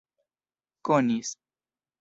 [0.85, 1.29] konis